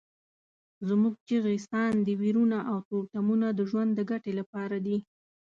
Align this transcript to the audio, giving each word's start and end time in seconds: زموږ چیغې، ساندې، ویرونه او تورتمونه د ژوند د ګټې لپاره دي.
زموږ 0.87 1.13
چیغې، 1.27 1.55
ساندې، 1.69 2.13
ویرونه 2.21 2.57
او 2.71 2.77
تورتمونه 2.89 3.47
د 3.53 3.59
ژوند 3.69 3.91
د 3.95 3.99
ګټې 4.11 4.31
لپاره 4.39 4.77
دي. 4.85 4.97